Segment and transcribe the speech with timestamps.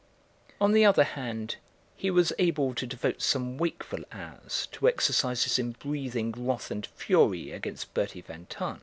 [0.59, 1.57] On the other hand
[1.95, 7.51] he was able to devote some wakeful hours to exercises in breathing wrath and fury
[7.51, 8.79] against Bertie van Tahn.